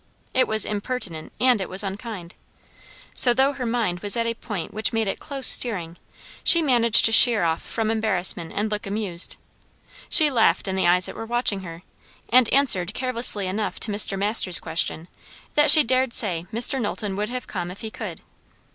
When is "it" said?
0.33-0.47, 1.61-1.69, 5.07-5.19